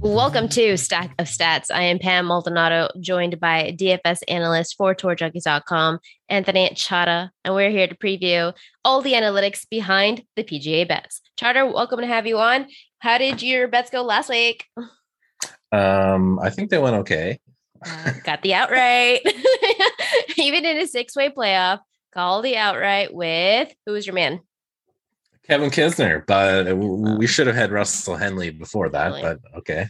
[0.00, 1.70] Welcome to Stack of Stats.
[1.72, 7.86] I am Pam Maldonado, joined by DFS analyst for TourJunkies.com, Anthony Chata, and we're here
[7.86, 8.52] to preview
[8.84, 11.22] all the analytics behind the PGA bets.
[11.38, 12.66] Charter, welcome to have you on.
[12.98, 14.66] How did your bets go last week?
[15.72, 17.38] Um, I think they went okay.
[17.86, 19.22] Uh, got the outright,
[20.36, 21.80] even in a six-way playoff.
[22.12, 24.40] Call the outright with who was your man?
[25.46, 26.76] Kevin Kisner, but
[27.18, 29.08] we should have had Russell Henley before that.
[29.08, 29.22] Really?
[29.22, 29.86] But okay.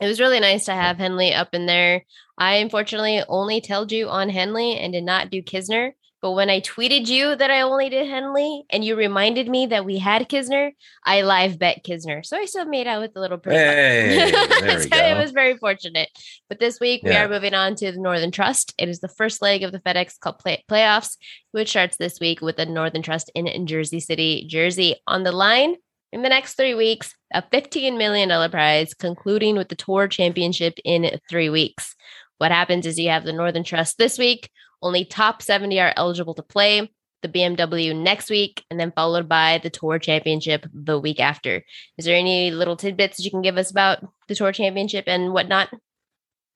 [0.00, 2.04] It was really nice to have Henley up in there.
[2.38, 5.92] I unfortunately only told you on Henley and did not do Kisner.
[6.22, 9.86] But when I tweeted you that I only did Henley and you reminded me that
[9.86, 10.72] we had Kisner,
[11.04, 12.24] I live bet Kisner.
[12.26, 13.58] So I still made out with the little pretty.
[13.58, 14.30] Hey,
[14.90, 16.10] so it was very fortunate.
[16.48, 18.74] But this week we are moving on to the Northern Trust.
[18.76, 21.16] It is the first leg of the FedEx Cup play- playoffs,
[21.52, 24.96] which starts this week with the Northern Trust in Jersey City, Jersey.
[25.06, 25.76] On the line
[26.12, 31.18] in the next three weeks, a $15 million prize, concluding with the Tour Championship in
[31.30, 31.94] three weeks.
[32.38, 34.50] What happens is you have the Northern Trust this week
[34.82, 36.90] only top 70 are eligible to play.
[37.22, 41.62] The BMW next week, and then followed by the Tour Championship the week after.
[41.98, 45.34] Is there any little tidbits that you can give us about the Tour Championship and
[45.34, 45.68] whatnot?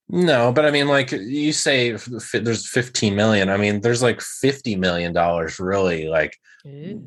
[0.09, 1.91] No, but I mean, like you say,
[2.33, 3.51] there's 15 million.
[3.51, 6.39] I mean, there's like 50 million dollars really like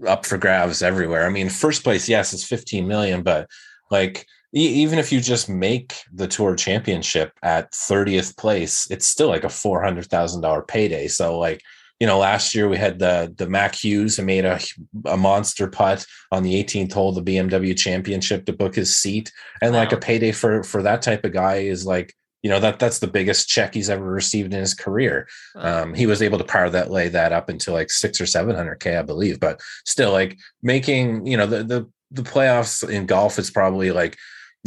[0.07, 1.25] up for grabs everywhere.
[1.25, 3.47] I mean, first place, yes, it's 15 million, but
[3.89, 9.43] like even if you just make the tour championship at 30th place, it's still like
[9.43, 11.07] a $400,000 payday.
[11.07, 11.61] So like,
[11.99, 14.59] you know, last year we had the the Mac Hughes who made a,
[15.05, 19.31] a monster putt on the 18th hole the BMW championship to book his seat.
[19.61, 19.79] And wow.
[19.79, 22.99] like a payday for for that type of guy is like, you know, that that's
[22.99, 25.27] the biggest check he's ever received in his career.
[25.55, 28.55] Um, he was able to power that lay that up into like six or seven
[28.55, 29.39] hundred K, I believe.
[29.39, 34.17] But still like making, you know, the the the playoffs in golf is probably like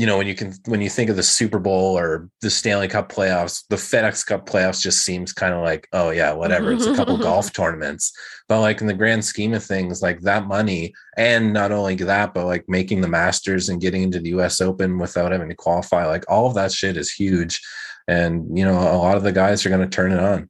[0.01, 2.89] you know when you can when you think of the Super Bowl or the Stanley
[2.89, 6.86] Cup playoffs, the FedEx Cup playoffs just seems kind of like oh yeah whatever it's
[6.86, 8.11] a couple golf tournaments,
[8.48, 12.33] but like in the grand scheme of things, like that money and not only that
[12.33, 14.63] but like making the Masters and getting into the U.S.
[14.63, 17.61] Open without having to qualify, like all of that shit is huge,
[18.08, 20.48] and you know a lot of the guys are going to turn it on.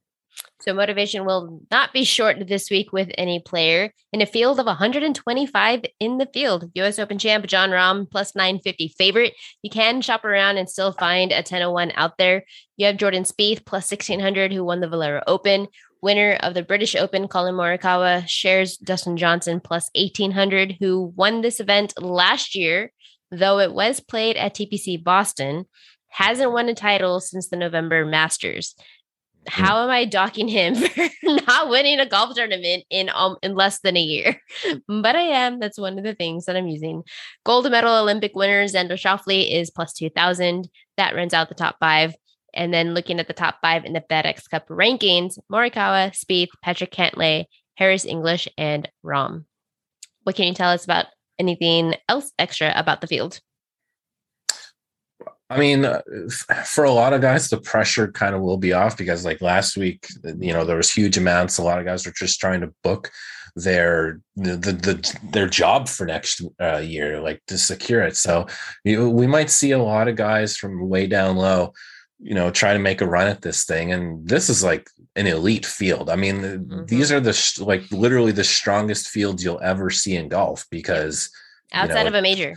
[0.61, 4.67] So motivation will not be short this week with any player in a field of
[4.67, 6.69] 125 in the field.
[6.75, 9.33] US Open champ Jon Rahm plus 950 favorite.
[9.63, 12.45] You can shop around and still find a 1001 out there.
[12.77, 15.67] You have Jordan Spieth plus 1600 who won the Valero Open.
[16.03, 21.59] Winner of the British Open, Collin Morikawa shares Dustin Johnson plus 1800 who won this
[21.59, 22.91] event last year,
[23.31, 25.65] though it was played at TPC Boston.
[26.09, 28.75] Hasn't won a title since the November Masters
[29.47, 33.79] how am I docking him for not winning a golf tournament in um in less
[33.79, 34.39] than a year?
[34.87, 35.59] But I am.
[35.59, 37.03] That's one of the things that I'm using.
[37.45, 40.69] Gold medal Olympic winner Xander Schauffele is plus two thousand.
[40.97, 42.15] That runs out the top five.
[42.53, 46.91] And then looking at the top five in the FedEx Cup rankings: Morikawa, Spieth, Patrick
[46.91, 49.45] Cantlay, Harris English, and Rahm.
[50.23, 51.07] What can you tell us about
[51.39, 53.39] anything else extra about the field?
[55.51, 56.01] I mean, uh,
[56.65, 59.75] for a lot of guys, the pressure kind of will be off because, like last
[59.75, 61.57] week, you know, there was huge amounts.
[61.57, 63.11] A lot of guys were just trying to book
[63.55, 68.15] their the, the, the their job for next uh, year, like to secure it.
[68.15, 68.47] So
[68.85, 71.73] you, we might see a lot of guys from way down low,
[72.19, 73.91] you know, try to make a run at this thing.
[73.91, 74.87] And this is like
[75.17, 76.09] an elite field.
[76.09, 76.85] I mean, mm-hmm.
[76.85, 81.29] these are the like literally the strongest fields you'll ever see in golf because
[81.73, 82.55] outside you know, of a major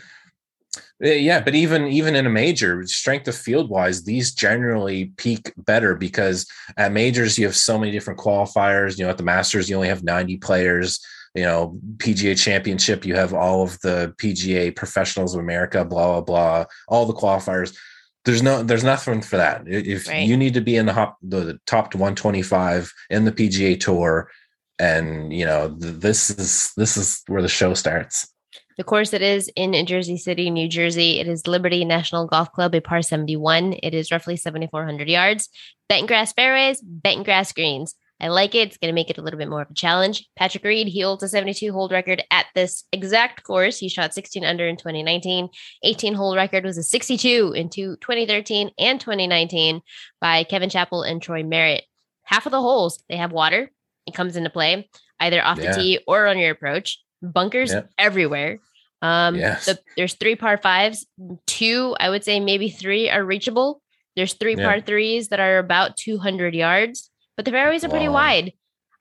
[1.01, 5.95] yeah, but even even in a major, strength of field wise, these generally peak better
[5.95, 6.47] because
[6.77, 8.97] at majors you have so many different qualifiers.
[8.97, 11.05] You know, at the Masters you only have 90 players.
[11.35, 16.21] You know, PGA Championship you have all of the PGA Professionals of America, blah blah
[16.21, 17.77] blah, all the qualifiers.
[18.25, 19.65] There's no, there's nothing for that.
[19.67, 20.27] If right.
[20.27, 24.31] you need to be in the top, the top to 125 in the PGA Tour,
[24.79, 28.34] and you know, this is this is where the show starts.
[28.77, 31.21] The course it is in Jersey City, New Jersey.
[31.21, 33.75] It is Liberty National Golf Club, a par 71.
[33.83, 35.49] It is roughly 7,400 yards.
[35.89, 37.95] Bent grass fairways, bent grass greens.
[38.21, 38.69] I like it.
[38.69, 40.29] It's going to make it a little bit more of a challenge.
[40.37, 43.79] Patrick Reed, he holds a 72 hole record at this exact course.
[43.79, 45.49] He shot 16 under in 2019.
[45.83, 49.83] 18 hole record was a 62 in 2013 and 2019
[50.21, 51.85] by Kevin Chappell and Troy Merritt.
[52.23, 53.71] Half of the holes, they have water.
[54.07, 54.89] It comes into play
[55.21, 55.73] either off yeah.
[55.73, 57.91] the tee or on your approach bunkers yep.
[57.99, 58.59] everywhere.
[59.03, 59.67] Um, yes.
[59.67, 61.07] The, there's three par fives,
[61.47, 63.83] two, I would say maybe three are reachable.
[64.17, 68.53] There's three par threes that are about 200 yards, but the fairways are pretty wide.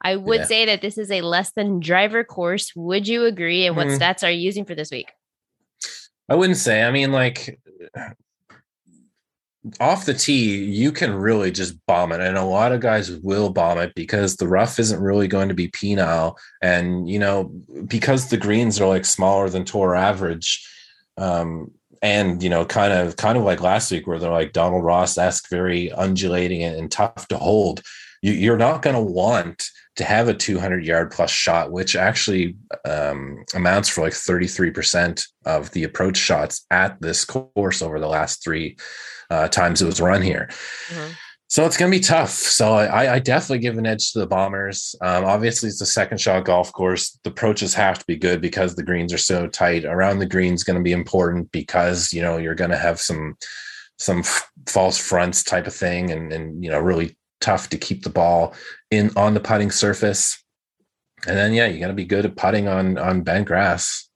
[0.02, 0.46] I would Yeah.
[0.46, 2.74] say that this is a less than driver course.
[2.76, 3.66] Would you agree?
[3.66, 4.00] And what Mhm.
[4.00, 5.10] stats are you using for this week?
[6.28, 6.84] I wouldn't say.
[6.84, 7.60] I mean, like
[9.80, 12.20] off the tee, you can really just bomb it.
[12.20, 15.54] And a lot of guys will bomb it because the rough isn't really going to
[15.54, 16.38] be penal.
[16.62, 17.46] And, you know,
[17.88, 20.68] because the greens are like smaller than tour average,
[21.18, 21.72] um,
[22.02, 25.18] and you know, kind of kind of like last week where they're like Donald Ross
[25.18, 27.82] esque, very undulating and, and tough to hold.
[28.22, 29.64] You, you're not going to want
[29.96, 35.72] to have a 200 yard plus shot, which actually um, amounts for like 33% of
[35.72, 38.76] the approach shots at this course over the last three
[39.30, 40.50] uh, times it was run here.
[41.54, 42.32] So it's going to be tough.
[42.32, 44.96] So I, I definitely give an edge to the Bombers.
[45.02, 47.20] Um, obviously, it's a second shot golf course.
[47.24, 49.86] The approaches have to be good because the greens are so tight.
[49.86, 53.38] Around the greens going to be important because you know you're going to have some
[54.00, 58.04] some f- false fronts type of thing, and and you know really tough to keep
[58.04, 58.56] the ball
[58.90, 60.44] in on the putting surface.
[61.28, 64.10] And then yeah, you got to be good at putting on on bent grass.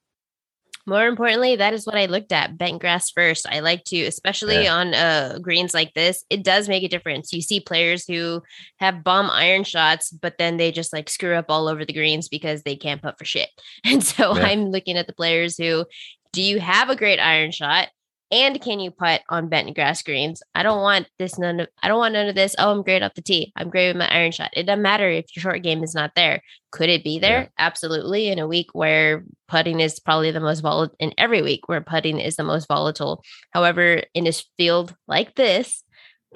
[0.87, 2.57] More importantly, that is what I looked at.
[2.57, 3.45] Bent grass first.
[3.49, 4.73] I like to, especially Yeah.
[4.75, 7.33] on uh, greens like this, it does make a difference.
[7.33, 8.41] You see players who
[8.79, 12.29] have bomb iron shots, but then they just like screw up all over the greens
[12.29, 13.49] because they can't put for shit.
[13.85, 14.43] And so Yeah.
[14.45, 15.85] I'm looking at the players who
[16.33, 17.89] do you have a great iron shot?
[18.29, 20.43] And can you putt on bent grass greens?
[20.53, 22.55] I don't want this none of I don't want none of this.
[22.59, 23.53] Oh, I'm great off the tee.
[23.55, 24.51] I'm great with my iron shot.
[24.53, 26.41] It doesn't matter if your short game is not there.
[26.71, 27.43] Could it be there?
[27.43, 27.47] Yeah.
[27.57, 28.27] Absolutely.
[28.27, 32.19] In a week where putting is probably the most volatile in every week where putting
[32.19, 33.23] is the most volatile.
[33.51, 35.83] However, in a field like this,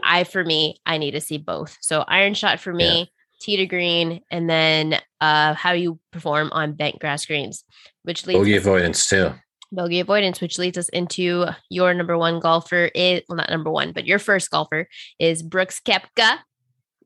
[0.01, 1.77] I for me, I need to see both.
[1.81, 3.11] So iron shot for me,
[3.41, 7.65] tee to green, and then uh how you perform on bent grass greens,
[8.03, 9.33] which leads Bogey avoidance too.
[9.71, 13.93] Bogey avoidance, which leads us into your number one golfer is well, not number one,
[13.93, 14.87] but your first golfer
[15.19, 16.39] is Brooks Koepka.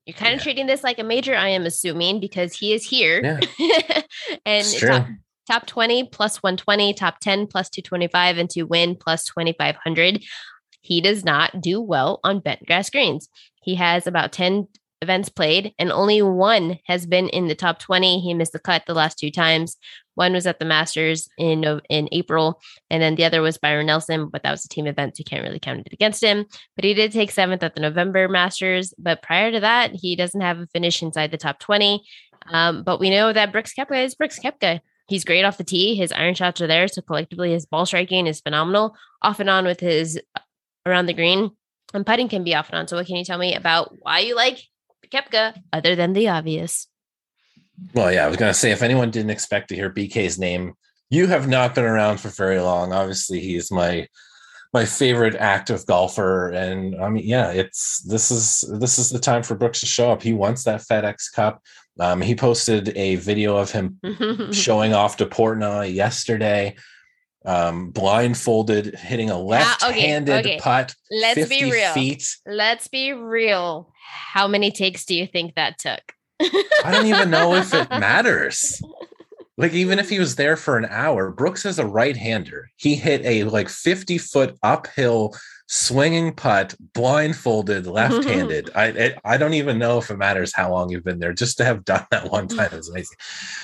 [0.05, 3.39] You're kind of treating this like a major, I am assuming, because he is here.
[3.57, 4.01] Yeah.
[4.45, 5.07] and top,
[5.47, 10.23] top 20 plus 120, top 10 plus 225, and to win plus 2500.
[10.81, 13.29] He does not do well on bent grass greens.
[13.63, 14.67] He has about 10
[15.01, 18.19] events played, and only one has been in the top 20.
[18.19, 19.77] He missed the cut the last two times.
[20.15, 24.29] One was at the Masters in in April, and then the other was Byron Nelson,
[24.29, 26.45] but that was a team event, so you can't really count it against him.
[26.75, 28.93] But he did take seventh at the November Masters.
[28.97, 32.03] But prior to that, he doesn't have a finish inside the top 20.
[32.47, 34.79] Um, but we know that Brooks Koepka is Brooks Koepka.
[35.07, 35.95] He's great off the tee.
[35.95, 36.87] His iron shots are there.
[36.87, 38.95] So collectively, his ball striking is phenomenal.
[39.21, 40.39] Off and on with his uh,
[40.85, 41.51] around the green,
[41.93, 42.87] and putting can be off and on.
[42.87, 44.59] So, what can you tell me about why you like
[45.11, 46.87] Koepka other than the obvious?
[47.93, 50.73] Well, yeah, I was going to say if anyone didn't expect to hear BK's name,
[51.09, 52.93] you have not been around for very long.
[52.93, 54.07] Obviously, he's my
[54.73, 59.43] my favorite active golfer, and I mean, yeah, it's this is this is the time
[59.43, 60.21] for Brooks to show up.
[60.21, 61.61] He wants that FedEx Cup.
[61.99, 63.99] Um, he posted a video of him
[64.51, 66.75] showing off to Portnoy yesterday,
[67.45, 70.59] um, blindfolded, hitting a left-handed Ah, okay.
[70.59, 71.93] putt, Let's 50 be real.
[71.93, 72.35] feet.
[72.45, 73.93] Let's be real.
[74.33, 76.01] How many takes do you think that took?
[76.41, 78.81] I don't even know if it matters.
[79.57, 82.69] Like even if he was there for an hour, Brooks is a right-hander.
[82.75, 85.33] He hit a like 50 foot uphill
[85.67, 88.69] swinging putt, blindfolded, left-handed.
[88.75, 91.33] I I don't even know if it matters how long you've been there.
[91.33, 93.17] Just to have done that one time is amazing.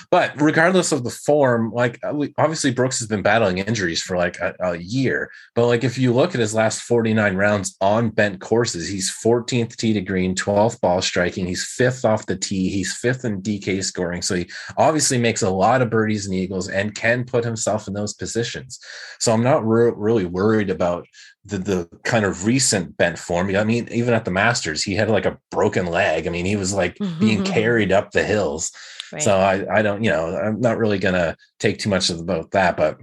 [0.09, 4.37] But regardless of the form, like uh, obviously Brooks has been battling injuries for like
[4.39, 5.29] a, a year.
[5.55, 9.75] But like if you look at his last 49 rounds on bent courses, he's 14th
[9.75, 11.45] tee to green, 12th ball striking.
[11.45, 12.69] He's fifth off the tee.
[12.69, 14.21] He's fifth in DK scoring.
[14.21, 17.93] So he obviously makes a lot of birdies and eagles and can put himself in
[17.93, 18.79] those positions.
[19.19, 21.05] So I'm not re- really worried about
[21.45, 23.55] the the kind of recent bent form.
[23.55, 26.27] I mean, even at the Masters, he had like a broken leg.
[26.27, 28.71] I mean, he was like being carried up the hills.
[29.11, 29.21] Right.
[29.21, 32.77] So I I don't you know I'm not really gonna take too much about that,
[32.77, 32.97] but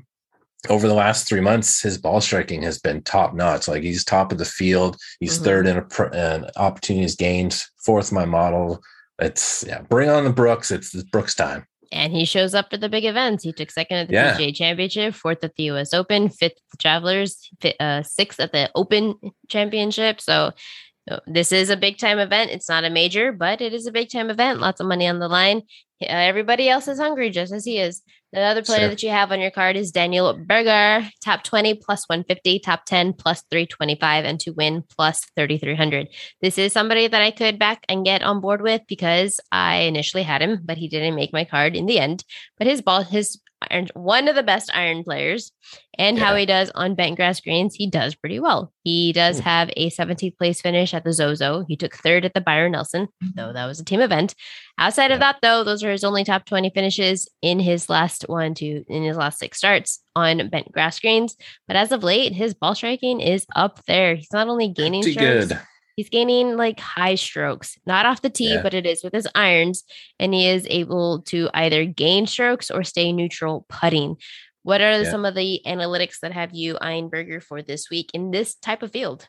[0.69, 3.69] over the last three months, his ball striking has been top notch.
[3.69, 4.97] Like he's top of the field.
[5.21, 5.45] He's Mhm.
[5.45, 8.81] third in a pr- uh, opportunities gained, fourth my model.
[9.21, 10.71] It's yeah, bring on the Brooks.
[10.71, 11.67] It's, it's Brooks time.
[11.91, 13.45] And he shows up for the big events.
[13.45, 14.37] He took second at the Yeah.
[14.37, 18.53] PGA Championship, fourth at the US Open, fifth at the Travelers, fi- uh, sixth at
[18.53, 19.15] the Open
[19.49, 20.21] Championship.
[20.21, 20.53] So
[21.11, 22.51] uh, this is a big time event.
[22.51, 24.61] It's not a major, but it is a big time event.
[24.61, 25.63] Lots of money on the line.
[26.03, 28.03] Uh, everybody else is hungry, just as he is.
[28.33, 28.89] The other player Sure.
[28.91, 33.15] that you have on your card is Daniel Berger, top 20 plus 150, top 10
[33.15, 36.09] plus 325, and to win plus 3,300.
[36.43, 40.25] This is somebody that I could back and get on board with because I initially
[40.25, 42.23] had him, but he didn't make my card in the end.
[42.59, 43.41] But his ball, his
[43.71, 45.53] iron, one of the best iron players,
[45.99, 46.25] and yeah.
[46.25, 48.73] how he does on bent grass greens, he does pretty well.
[48.85, 49.45] He does mm.
[49.45, 51.65] have a 17th place finish at the Zozo.
[51.69, 53.55] He took third at the Byron Nelson, though mm-hmm.
[53.55, 54.35] that was a team event.
[54.79, 55.15] Outside yeah.
[55.15, 58.85] of that, though, those are his only top 20 finishes in his last one, two,
[58.89, 61.37] in his last six starts on bent grass greens.
[61.67, 64.15] But as of late, his ball striking is up there.
[64.15, 65.61] He's not only gaining Pretty strokes, good
[65.99, 68.63] he's gaining like high strokes, not off the tee, yeah.
[68.63, 69.83] but it is with his irons.
[70.21, 74.15] And he is able to either gain strokes or stay neutral putting.
[74.63, 75.11] What are yeah.
[75.11, 78.93] some of the analytics that have you Einberger for this week in this type of
[78.93, 79.27] field?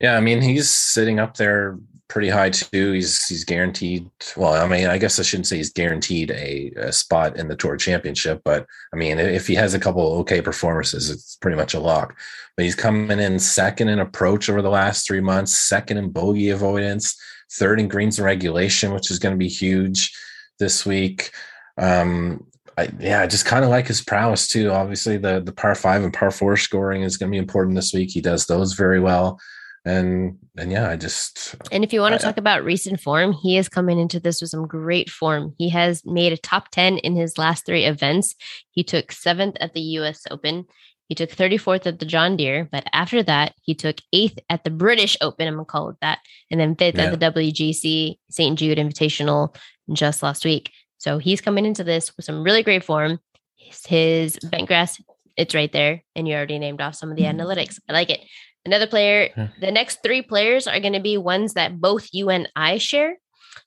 [0.00, 1.78] Yeah, I mean, he's sitting up there
[2.08, 2.92] pretty high too.
[2.92, 4.10] He's he's guaranteed.
[4.36, 7.56] Well, I mean, I guess I shouldn't say he's guaranteed a, a, spot in the
[7.56, 11.74] Tour Championship, but I mean, if he has a couple okay performances, it's pretty much
[11.74, 12.16] a lock.
[12.56, 16.50] But he's coming in second in approach over the last three months, second in bogey
[16.50, 17.14] avoidance,
[17.52, 20.12] third in greens and regulation, which is going to be huge
[20.58, 21.30] this week.
[21.76, 22.46] Um,
[22.78, 24.70] I, yeah, I just kind of like his prowess too.
[24.70, 27.92] Obviously, the the par five and par four scoring is going to be important this
[27.92, 28.10] week.
[28.10, 29.38] He does those very well
[29.84, 33.32] and and yeah, I just and if you want to I, talk about recent form,
[33.32, 35.54] he is coming into this with some great form.
[35.58, 38.34] He has made a top ten in his last three events.
[38.70, 40.24] He took seventh at the U.S.
[40.30, 40.66] Open.
[41.08, 44.70] He took 34th at the John Deere, but after that, he took eighth at the
[44.70, 45.48] British Open.
[45.48, 46.18] I'm gonna call it that,
[46.50, 47.04] and then fifth yeah.
[47.04, 48.58] at the WGC St.
[48.58, 49.56] Jude Invitational
[49.92, 50.70] just last week.
[50.98, 53.20] So he's coming into this with some really great form.
[53.56, 55.00] His, his bentgrass,
[55.36, 57.40] it's right there, and you already named off some of the mm-hmm.
[57.40, 57.78] analytics.
[57.88, 58.20] I like it.
[58.68, 59.48] Another player, yeah.
[59.62, 63.16] the next three players are going to be ones that both you and I share.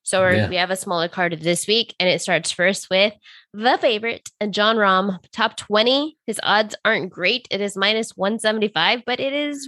[0.04, 0.48] So yeah.
[0.48, 3.14] we have a smaller card this week, and it starts first with
[3.52, 6.20] the favorite, Jon Rahm, top 20.
[6.28, 7.48] His odds aren't great.
[7.50, 9.68] It is minus 175, but it is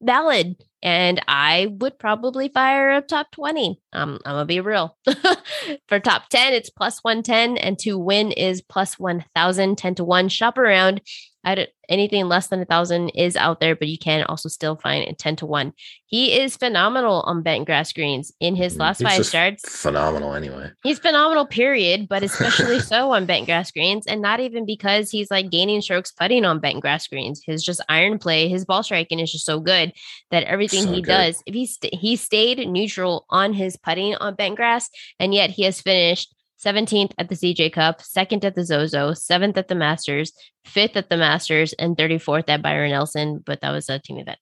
[0.00, 0.56] valid.
[0.82, 3.78] And I would probably fire a top 20.
[3.92, 4.96] Um, I'm gonna be real.
[5.88, 10.30] For top 10, it's plus 110, and to win is plus 1000, 10 to 1.
[10.30, 11.02] Shop around
[11.44, 15.14] anything less than a thousand is out there, but you can also still find a
[15.14, 15.72] 10 to 1.
[16.06, 19.80] He is phenomenal on bent grass greens in his mm, last He's five starts.
[19.80, 20.70] Phenomenal anyway.
[20.82, 24.06] He's phenomenal, period, but especially so on bent grass greens.
[24.06, 27.42] And not even because he's like gaining strokes putting on bent grass greens.
[27.44, 29.92] His just iron play, his ball striking is just so good
[30.30, 31.10] that everything so he good.
[31.10, 35.50] does, if he st- he stayed neutral on his putting on bent grass, and yet
[35.50, 39.74] he has finished 17th at the CJ Cup, second at the Zozo, seventh at the
[39.74, 40.32] Masters,
[40.64, 43.42] fifth at the Masters, and 34th at Byron Nelson.
[43.44, 44.38] But that was a team event.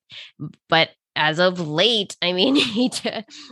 [0.69, 2.91] But as of late, I mean, he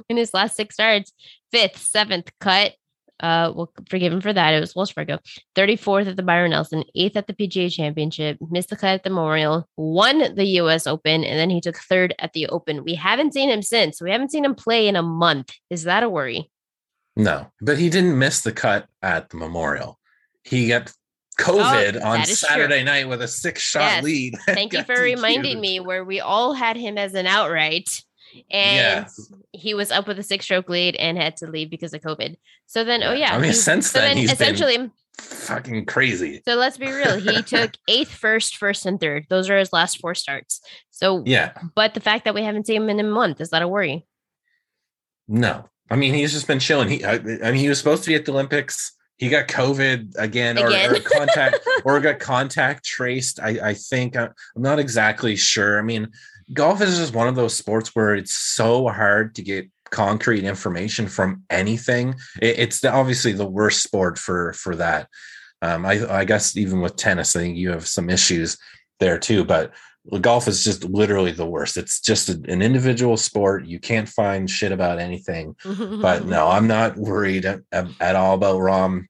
[0.09, 1.13] in his last six starts,
[1.53, 2.73] fifth, seventh cut.
[3.19, 4.53] Uh, we'll forgive him for that.
[4.53, 5.19] It was Wells Fargo.
[5.55, 9.11] 34th at the Byron Nelson, eighth at the PGA Championship, missed the cut at the
[9.11, 12.85] Memorial, won the US Open, and then he took third at the Open.
[12.85, 14.03] We haven't seen him since.
[14.03, 15.55] We haven't seen him play in a month.
[15.71, 16.51] Is that a worry?
[17.17, 19.99] No, but he didn't miss the cut at the Memorial.
[20.45, 20.93] He got
[21.39, 22.85] COVID oh, on Saturday true.
[22.85, 24.05] night with a six shot yes.
[24.05, 24.35] lead.
[24.47, 27.89] Thank you for reminding me where we all had him as an outright.
[28.51, 29.09] And yeah.
[29.53, 32.37] he was up with a six stroke lead and had to leave because of COVID.
[32.67, 33.35] So then, oh yeah.
[33.35, 36.43] I mean, since so then, then, he's essentially fucking crazy.
[36.47, 37.19] So let's be real.
[37.19, 39.27] He took eighth, first, first, and third.
[39.31, 40.61] Those are his last four starts.
[40.91, 41.53] So yeah.
[41.75, 44.07] But the fact that we haven't seen him in a month is that a worry?
[45.29, 46.89] No, I mean, he's just been chilling.
[46.89, 48.93] He, I, I mean, he was supposed to be at the Olympics.
[49.19, 50.91] He got COVID again, again.
[50.91, 53.41] Or, or, contact, or got contact traced.
[53.41, 55.79] I, I think I'm not exactly sure.
[55.79, 56.09] I mean,
[56.53, 61.07] golf is just one of those sports where it's so hard to get concrete information
[61.07, 62.15] from anything.
[62.43, 65.09] It, it's the, obviously the worst sport for for that.
[65.63, 68.59] Um, I, I guess even with tennis, I think you have some issues
[69.01, 69.45] there too.
[69.45, 69.73] But
[70.21, 71.77] golf is just literally the worst.
[71.77, 73.67] It's just a, an individual sport.
[73.67, 75.57] You can't find shit about anything.
[75.65, 79.07] but no, I'm not worried at, at all about Rahm.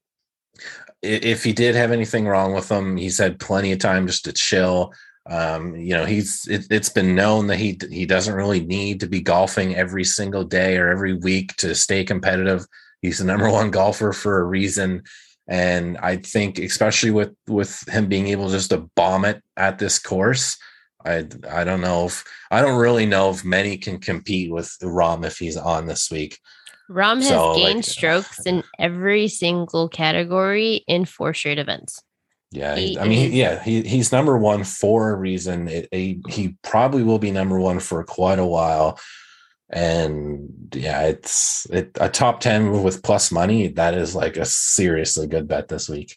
[1.03, 4.33] If he did have anything wrong with him, he's had plenty of time just to
[4.33, 4.93] chill.
[5.29, 9.09] Um, you know, he's it, has been known that he he doesn't really need to
[9.09, 12.65] be golfing every single day or every week to stay competitive.
[13.03, 15.03] He's the number one golfer for a reason.
[15.49, 19.99] And I think, especially with with him being able just to bomb it at this
[19.99, 20.57] course,
[21.07, 25.25] I I don't know if I don't really know if many can compete with Rahm
[25.25, 26.39] if he's on this week.
[26.91, 32.03] Rahm has so, gained like, strokes in every single category in four straight events.
[32.53, 35.69] Yeah, he, I mean, yeah, he, he's number one for a reason.
[35.69, 39.01] It, a, he probably will be number one for quite a while.
[39.69, 43.69] And yeah, it's it, a top 10 with plus money.
[43.69, 46.17] That is like a seriously good bet this week.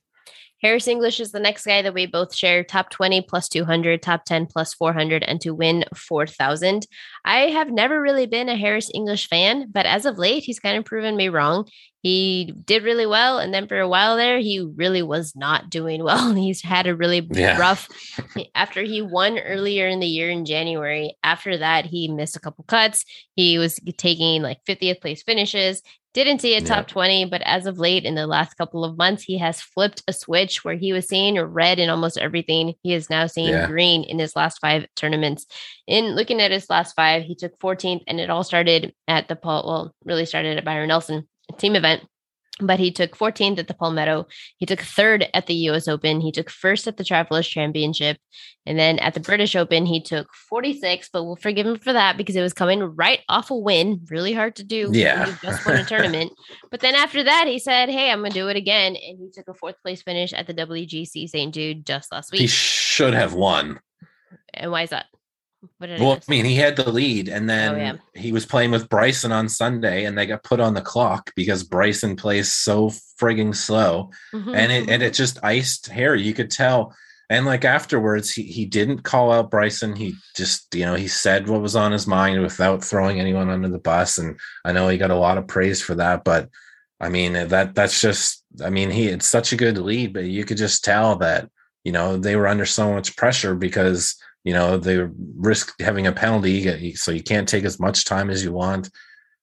[0.62, 4.26] Harris English is the next guy that we both share top 20 plus 200, top
[4.26, 6.86] 10 plus 400, and to win 4,000.
[7.30, 10.80] I have never really been a Harris English fan, but as of late, he's kind
[10.80, 11.68] of proven me wrong.
[12.02, 13.38] he did really well.
[13.38, 16.34] And then for a while there, he really was not doing well.
[16.34, 17.60] He's had a really yeah.
[17.60, 17.88] rough
[18.56, 21.16] after he won earlier in the year in January.
[21.24, 23.06] After that, he missed a couple cuts.
[23.36, 25.84] He was taking like 50th place finishes.
[26.16, 29.22] Didn't see a top 20, but as of late in the last couple of months,
[29.22, 32.74] he has flipped a switch where he was seeing red in almost everything.
[32.82, 33.68] He is now seeing yeah.
[33.68, 35.46] green in his last five tournaments.
[35.86, 39.36] In looking at his last five, he took 14th, and it all started at the
[39.36, 42.04] Paul, well, really started at Byron Nelson team event
[42.60, 44.28] but he took 14th at the Palmetto.
[44.58, 46.22] He took third at the US Open.
[46.22, 48.18] He took first at the Travelers Championship.
[48.66, 52.18] And then at the British Open, he took 46, but we'll forgive him for that
[52.18, 54.06] because it was coming right off a win.
[54.10, 54.90] Really hard to do.
[54.92, 55.26] Yeah.
[55.26, 56.32] He just won a tournament.
[56.70, 58.96] but then after that, he said, Hey, I'm going to do it again.
[58.96, 61.54] And he took a fourth place finish at the WGC St.
[61.54, 62.42] Jude just last week.
[62.42, 63.80] He should have won.
[64.54, 65.06] And why is that?
[65.80, 67.94] Well, I mean, he had the lead, and then oh, yeah.
[68.14, 71.64] he was playing with Bryson on Sunday, and they got put on the clock because
[71.64, 72.90] Bryson plays so
[73.20, 74.56] frigging slow, mm-hmm.
[74.56, 76.22] and it and it just iced Harry.
[76.22, 76.96] You could tell.
[77.32, 79.96] And like afterwards, he, he didn't call out Bryson.
[79.96, 83.70] He just, you know, he said what was on his mind without throwing anyone under
[83.70, 84.18] the bus.
[84.18, 86.24] And I know he got a lot of praise for that.
[86.24, 86.50] But
[87.00, 90.44] I mean, that that's just, I mean, he had such a good lead, but you
[90.44, 91.48] could just tell that,
[91.84, 96.12] you know, they were under so much pressure because you know they risk having a
[96.12, 98.90] penalty so you can't take as much time as you want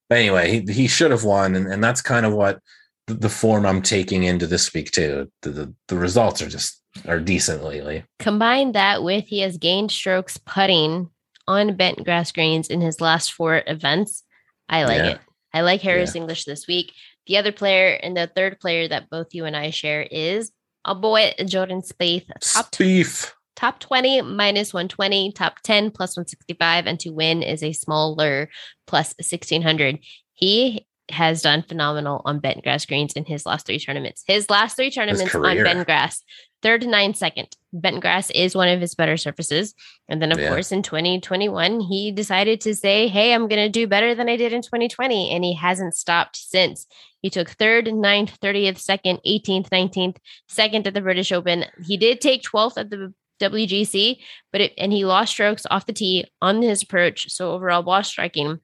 [0.09, 2.59] but anyway he, he should have won and, and that's kind of what
[3.07, 7.19] the form i'm taking into this week too the, the, the results are just are
[7.19, 11.09] decent lately combine that with he has gained strokes putting
[11.47, 14.23] on bent grass greens in his last four events
[14.67, 15.09] i like yeah.
[15.11, 15.19] it
[15.53, 16.21] i like harris yeah.
[16.21, 16.91] english this week
[17.27, 20.51] the other player and the third player that both you and i share is
[20.83, 22.25] a boy jordan Spieth.
[22.41, 27.73] top Spieth top 20 minus 120, top 10 plus 165, and to win is a
[27.73, 28.49] smaller
[28.85, 29.99] plus 1600.
[30.33, 34.23] He has done phenomenal on bent grass greens in his last three tournaments.
[34.27, 36.21] His last three tournaments on bent grass,
[36.61, 37.47] third, to nine, second.
[37.73, 39.73] Bent grass is one of his better surfaces.
[40.07, 40.49] And then, of yeah.
[40.49, 44.35] course, in 2021, he decided to say, Hey, I'm going to do better than I
[44.35, 45.31] did in 2020.
[45.31, 46.85] And he hasn't stopped since.
[47.21, 51.65] He took third, ninth, 30th, second, 18th, 19th, second at the British Open.
[51.85, 54.17] He did take 12th at the WGC,
[54.51, 57.31] but it, and he lost strokes off the tee on his approach.
[57.31, 58.59] So overall ball striking.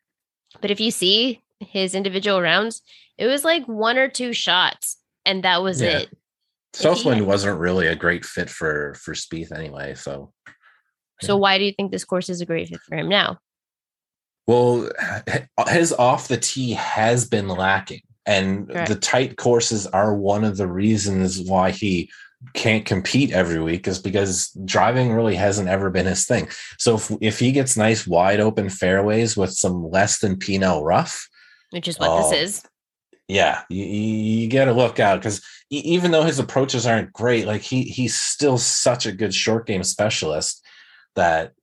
[0.61, 2.81] But if you see his individual rounds,
[3.17, 5.99] it was like one or two shots, and that was yeah.
[5.99, 6.17] it.
[6.73, 9.93] Southwind had, wasn't really a great fit for for Spieth anyway.
[9.93, 10.33] So,
[11.21, 13.37] so why do you think this course is a great fit for him now?
[14.47, 14.89] Well,
[15.69, 20.67] his off the tee has been lacking, and the tight courses are one of the
[20.67, 22.09] reasons why he
[22.53, 26.47] can't compete every week is because driving really hasn't ever been his thing.
[26.77, 31.27] So if, if he gets nice wide open fairways with some less than P&L rough,
[31.71, 32.63] which is what uh, this oh, is.
[33.27, 37.61] Yeah, you, you got to look out because even though his approaches aren't great, like
[37.61, 40.63] he he's still such a good short game specialist
[41.15, 41.53] that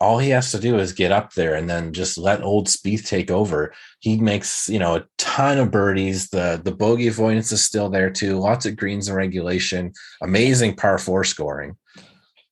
[0.00, 3.06] all he has to do is get up there and then just let old Spieth
[3.06, 3.72] take over.
[4.00, 6.30] He makes, you know, a ton of birdies.
[6.30, 8.38] The the bogey avoidance is still there too.
[8.38, 9.92] Lots of greens and regulation.
[10.22, 11.76] Amazing par four scoring.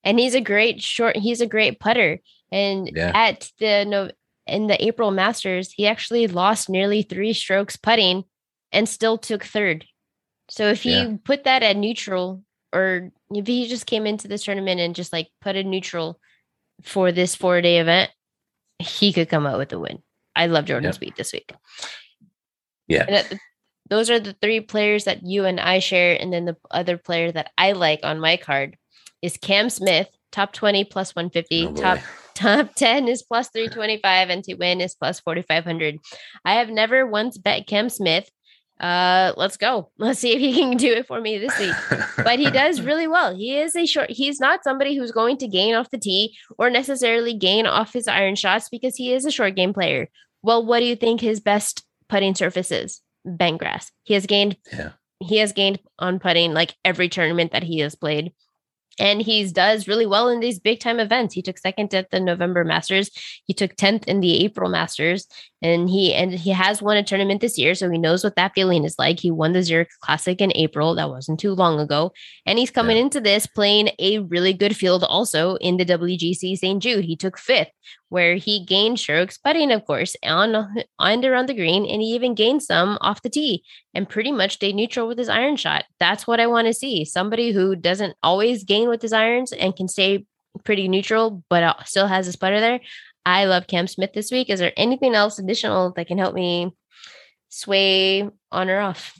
[0.04, 2.20] And he's a great short, he's a great putter.
[2.50, 3.12] And yeah.
[3.14, 4.10] at the no
[4.46, 8.24] in the April Masters, he actually lost nearly three strokes putting
[8.72, 9.84] and still took third.
[10.48, 11.14] So if he yeah.
[11.24, 15.28] put that at neutral or if he just came into this tournament and just like
[15.40, 16.18] put a neutral
[16.82, 18.10] for this four day event,
[18.78, 20.02] he could come out with a win.
[20.34, 21.00] I love Jordan yep.
[21.00, 21.52] Spieth this week.
[22.88, 23.04] Yeah.
[23.08, 23.40] And
[23.88, 26.16] those are the three players that you and I share.
[26.20, 28.76] And then the other player that I like on my card
[29.20, 31.98] is Cam Smith, top 20 plus 150, oh top
[32.34, 35.98] top 10 is plus 325, and to win is plus 4500.
[36.44, 38.30] I have never once bet Cam Smith
[38.82, 39.90] uh let's go.
[39.96, 41.74] Let's see if he can do it for me this week.
[42.16, 43.34] But he does really well.
[43.34, 46.68] He is a short he's not somebody who's going to gain off the tee or
[46.68, 50.08] necessarily gain off his iron shots because he is a short game player.
[50.42, 53.00] Well what do you think his best putting surface is?
[53.24, 53.90] Bent grass.
[54.02, 54.90] He has gained yeah.
[55.20, 58.32] he has gained on putting like every tournament that he has played.
[58.98, 61.34] And he does really well in these big time events.
[61.34, 63.10] He took second at the November Masters.
[63.44, 65.26] He took 10th in the April Masters
[65.62, 68.52] and he and he has won a tournament this year so he knows what that
[68.54, 69.20] feeling is like.
[69.20, 70.94] He won the Zurich Classic in April.
[70.94, 72.12] That wasn't too long ago.
[72.44, 73.04] And he's coming yeah.
[73.04, 76.82] into this playing a really good field also in the WGC St.
[76.82, 77.04] Jude.
[77.04, 77.70] He took 5th
[78.08, 80.54] where he gained strokes putting of course on
[80.98, 83.62] and around the green and he even gained some off the tee
[83.94, 85.84] and pretty much stayed neutral with his iron shot.
[86.00, 87.04] That's what I want to see.
[87.04, 90.26] Somebody who doesn't always gain with his irons and can stay
[90.64, 92.80] pretty neutral, but uh, still has his putter there.
[93.24, 94.50] I love Cam Smith this week.
[94.50, 96.74] Is there anything else additional that can help me
[97.48, 99.18] sway on or off?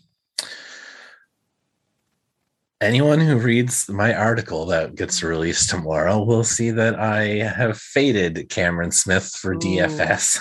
[2.83, 5.29] anyone who reads my article that gets mm.
[5.29, 9.59] released tomorrow will see that I have faded Cameron Smith for Ooh.
[9.59, 10.41] DFS.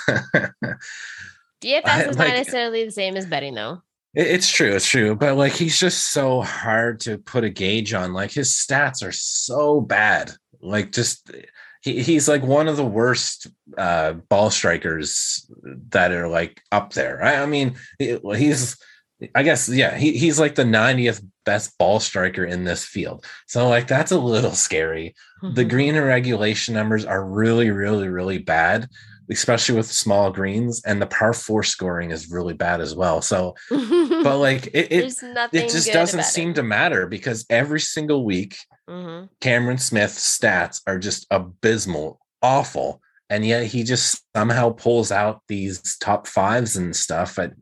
[1.61, 3.81] DFS I, is like, not necessarily the same as betting, though.
[4.13, 8.11] It's true, it's true, but like he's just so hard to put a gauge on.
[8.11, 10.33] Like his stats are so bad.
[10.59, 11.31] Like just
[11.81, 15.49] he, he's like one of the worst uh, ball strikers
[15.89, 17.23] that are like up there.
[17.23, 18.77] I, I mean, he's
[19.35, 23.25] I guess yeah, he, he's like the 90th best ball striker in this field.
[23.47, 25.15] So like that's a little scary.
[25.43, 25.55] Mm-hmm.
[25.55, 28.87] The green regulation numbers are really, really, really bad,
[29.31, 33.21] especially with small greens, and the par four scoring is really bad as well.
[33.21, 36.55] So, but like it, it, it just doesn't seem it.
[36.55, 38.57] to matter because every single week,
[38.89, 39.27] mm-hmm.
[39.39, 43.01] Cameron Smith's stats are just abysmal, awful.
[43.29, 47.53] And yet he just somehow pulls out these top fives and stuff at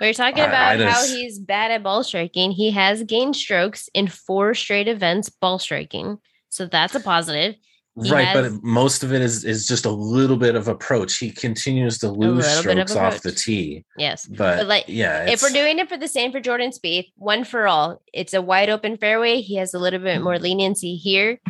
[0.00, 2.50] we're talking about I, I just, how he's bad at ball striking.
[2.50, 6.18] He has gained strokes in four straight events ball striking.
[6.50, 7.54] So that's a positive.
[8.02, 11.16] He right, but most of it is is just a little bit of approach.
[11.16, 13.84] He continues to lose strokes off the tee.
[13.96, 17.06] Yes, but, but like, yeah, if we're doing it for the same for Jordan Spieth,
[17.16, 19.40] one for all, it's a wide open fairway.
[19.40, 21.40] He has a little bit more leniency here.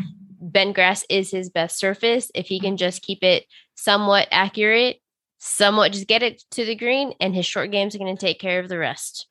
[0.40, 2.30] Bent grass is his best surface.
[2.32, 5.00] If he can just keep it somewhat accurate,
[5.38, 8.38] somewhat just get it to the green, and his short games are going to take
[8.38, 9.26] care of the rest.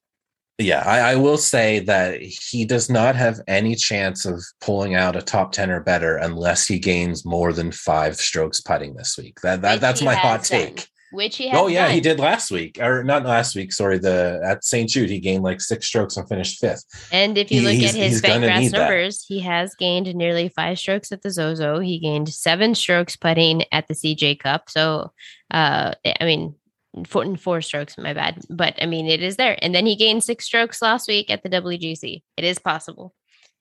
[0.57, 5.17] Yeah, I, I, will say that he does not have any chance of pulling out
[5.17, 9.41] a top 10 or better unless he gains more than five strokes putting this week.
[9.41, 11.95] That, that that's my hot take which he Oh yeah, done.
[11.95, 13.71] he did last week, or not last week.
[13.71, 14.89] Sorry, the at St.
[14.89, 16.83] Jude he gained like six strokes and finished fifth.
[17.11, 19.25] And if you he, look at his grass numbers, that.
[19.33, 21.79] he has gained nearly five strokes at the Zozo.
[21.79, 24.69] He gained seven strokes putting at the CJ Cup.
[24.69, 25.11] So,
[25.51, 26.55] uh, I mean,
[27.03, 28.41] four, and four strokes, my bad.
[28.49, 29.57] But I mean, it is there.
[29.61, 32.21] And then he gained six strokes last week at the WGC.
[32.37, 33.13] It is possible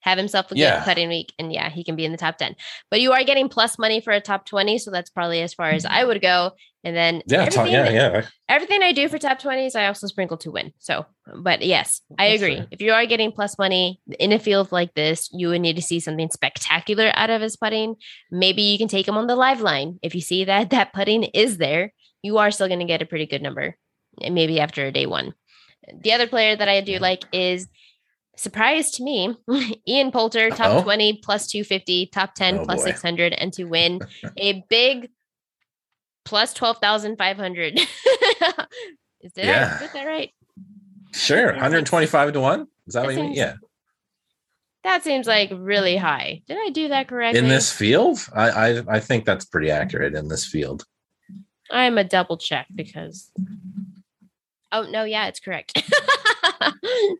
[0.05, 0.83] have himself a good yeah.
[0.83, 2.55] putting week, and yeah, he can be in the top 10.
[2.91, 5.71] But you are getting plus money for a top 20, so that's probably as far
[5.71, 6.51] as I would go.
[6.83, 8.25] And then yeah, everything, yeah, yeah.
[8.47, 10.71] Everything I do for top 20s, I also sprinkle to win.
[10.77, 11.07] So,
[11.41, 12.57] but yes, I agree.
[12.57, 12.67] Fair.
[12.69, 15.81] If you are getting plus money in a field like this, you would need to
[15.81, 17.95] see something spectacular out of his putting.
[18.29, 19.97] Maybe you can take him on the live line.
[20.03, 21.91] If you see that that putting is there,
[22.25, 23.77] you are still going to get a pretty good number.
[24.21, 25.33] Eh, maybe after a day one.
[26.01, 27.67] The other player that I do like is
[28.35, 29.37] surprise to me,
[29.87, 30.83] Ian Poulter, top Uh-oh.
[30.83, 33.99] 20 plus 250, top 10 oh, plus 600, and to win
[34.37, 35.09] a big
[36.25, 37.75] plus 12,500.
[37.75, 37.87] Did
[39.35, 39.77] yeah.
[39.77, 40.31] I get that right?
[41.13, 41.51] Sure.
[41.53, 42.61] 125 to 1?
[42.87, 43.33] Is that, that what you mean?
[43.33, 43.55] Yeah.
[44.83, 46.41] That seems like really high.
[46.47, 47.39] Did I do that correctly?
[47.39, 48.19] In this field?
[48.33, 50.85] I, I, I think that's pretty accurate in this field.
[51.71, 53.31] I'm a double check because
[54.71, 55.71] Oh no, yeah, it's correct.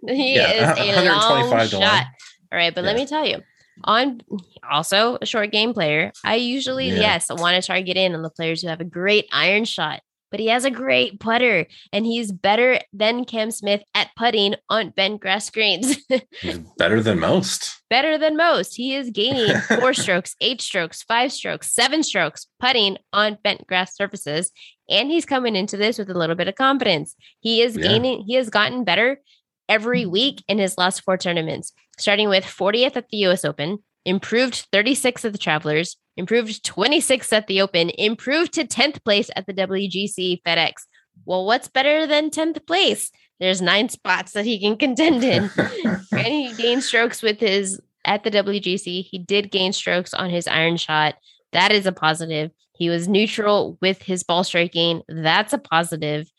[0.08, 2.06] he yeah, is a long shot.
[2.52, 2.88] All right, but yeah.
[2.88, 3.42] let me tell you,
[3.86, 4.22] on
[4.70, 6.96] also a short game player, I usually yeah.
[6.96, 10.40] yes want to target in on the players who have a great iron shot but
[10.40, 15.22] he has a great putter and he's better than Cam Smith at putting on bent
[15.22, 15.98] grass greens.
[16.78, 17.82] better than most.
[17.90, 18.76] Better than most.
[18.76, 23.96] He is gaining four strokes, eight strokes, five strokes, seven strokes putting on bent grass
[23.96, 24.52] surfaces.
[24.90, 27.16] And he's coming into this with a little bit of confidence.
[27.40, 27.88] He is yeah.
[27.88, 29.20] gaining, he has gotten better
[29.68, 30.12] every mm.
[30.12, 35.26] week in his last four tournaments, starting with 40th at the US Open, improved 36th
[35.26, 40.42] at the Travelers, improved 26th at the Open, improved to 10th place at the WGC
[40.44, 40.74] FedEx.
[41.26, 43.12] Well, what's better than 10th place?
[43.40, 45.50] There's nine spots that he can contend in.
[46.12, 49.06] and he gained strokes with his at the WGC.
[49.10, 51.16] He did gain strokes on his iron shot.
[51.52, 52.52] That is a positive.
[52.74, 55.02] He was neutral with his ball striking.
[55.08, 56.30] That's a positive.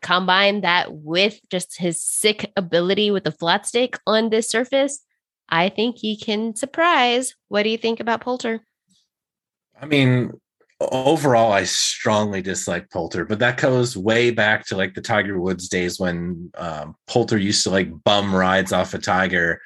[0.00, 5.04] Combine that with just his sick ability with the flat stick on this surface.
[5.48, 7.34] I think he can surprise.
[7.48, 8.60] What do you think about Poulter?
[9.80, 10.32] I mean,
[10.80, 15.68] overall, I strongly dislike Poulter, but that goes way back to like the Tiger Woods
[15.68, 19.60] days when um, Poulter used to like bum rides off a Tiger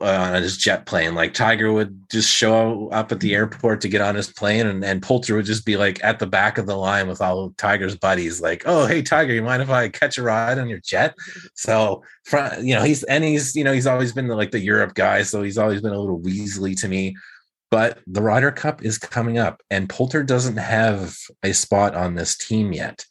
[0.00, 1.14] uh, on his jet plane.
[1.14, 4.84] Like Tiger would just show up at the airport to get on his plane, and,
[4.84, 7.56] and Poulter would just be like at the back of the line with all of
[7.56, 10.80] Tiger's buddies, like, "Oh, hey Tiger, you mind if I catch a ride on your
[10.80, 11.14] jet?"
[11.54, 12.02] So,
[12.60, 15.22] you know, he's and he's you know he's always been the, like the Europe guy,
[15.22, 17.16] so he's always been a little Weasley to me.
[17.70, 22.36] But the Ryder Cup is coming up, and Poulter doesn't have a spot on this
[22.36, 23.04] team yet.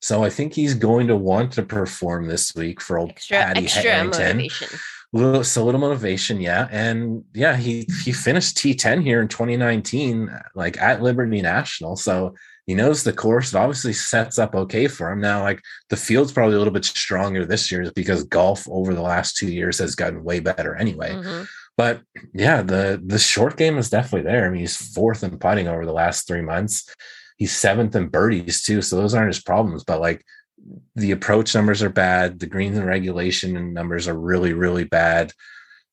[0.00, 3.64] So I think he's going to want to perform this week for old extra, Paddy
[3.64, 4.36] extra Harrington.
[4.38, 4.78] Motivation.
[5.12, 10.80] Little, so little motivation, yeah, and yeah, he he finished T10 here in 2019, like
[10.80, 11.96] at Liberty National.
[11.96, 13.52] So he knows the course.
[13.52, 15.20] It obviously sets up okay for him.
[15.20, 19.02] Now, like the field's probably a little bit stronger this year because golf over the
[19.02, 21.10] last two years has gotten way better anyway.
[21.10, 21.44] Mm-hmm.
[21.76, 22.02] But
[22.34, 24.46] yeah, the the short game is definitely there.
[24.46, 26.94] I mean, he's fourth in putting over the last three months.
[27.36, 28.82] He's seventh in birdies too.
[28.82, 29.84] So those aren't his problems.
[29.84, 30.24] But like
[30.94, 32.38] the approach numbers are bad.
[32.38, 35.32] The greens and regulation numbers are really, really bad.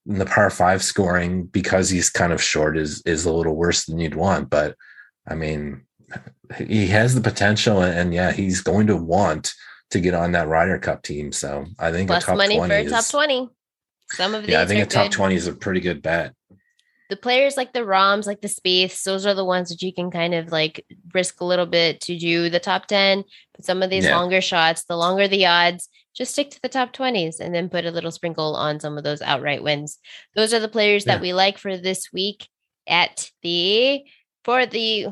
[0.08, 3.86] And the par five scoring, because he's kind of short, is is a little worse
[3.86, 4.50] than you'd want.
[4.50, 4.76] But
[5.28, 5.86] I mean,
[6.58, 9.54] he has the potential, and, and yeah, he's going to want
[9.92, 11.32] to get on that Ryder Cup team.
[11.32, 13.50] So I think plus money for a top twenty.
[14.12, 16.34] Some of these, yeah, I think a top twenty is a pretty good bet.
[17.10, 20.12] The players like the Rahms, like the Spieths, those are the ones that you can
[20.12, 23.24] kind of like risk a little bit to do the top ten.
[23.56, 24.18] But some of these yeah.
[24.18, 27.86] longer shots, the longer the odds, just stick to the top 20s and then put
[27.86, 30.00] a little sprinkle on some of those outright wins.
[30.36, 31.14] Those are the players yeah.
[31.14, 32.50] that we like for this week
[32.88, 34.04] at the
[34.44, 35.08] for the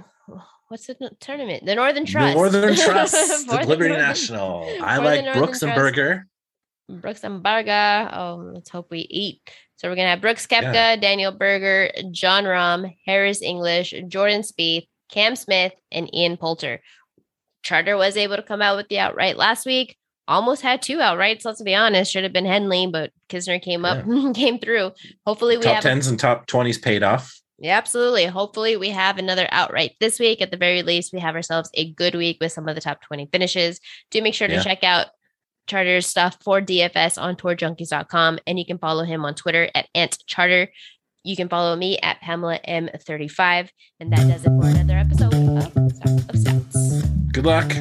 [0.67, 1.65] what's the tournament?
[1.65, 2.35] The Northern Trust.
[2.35, 3.13] Northern Trust,
[3.47, 4.67] the Liberty Northern, National.
[4.81, 6.27] I like Brooks and Berger.
[6.89, 8.09] Brooks and Berger.
[8.13, 9.41] Oh, let's hope we eat.
[9.77, 10.95] So we're gonna have Brooks Koepka, yeah.
[10.95, 16.81] Daniel Berger, Jon Rahm, Harris English, Jordan Spieth, Cam Smith, and Ian Poulter.
[17.63, 19.97] Charter was able to come out with the outright last week.
[20.27, 21.45] Almost had two outrights.
[21.45, 22.11] Let's be honest.
[22.11, 24.31] Should have been Henley, but Kisner came up, yeah.
[24.35, 24.91] came through.
[25.25, 27.41] Hopefully, we top have tens a- and top twenties paid off.
[27.57, 28.25] Yeah, absolutely.
[28.25, 30.41] Hopefully, we have another outright this week.
[30.41, 33.01] At the very least, we have ourselves a good week with some of the top
[33.01, 33.79] 20 finishes.
[34.11, 34.63] Do make sure to yeah.
[34.63, 35.07] check out
[35.67, 38.39] Charter's stuff for DFS on tourjunkies.com.
[38.45, 40.69] And you can follow him on Twitter at Ant Charter.
[41.23, 43.69] You can follow me at Pamela M35.
[43.99, 47.31] And that does it for another episode of of Stats.
[47.31, 47.71] Good luck.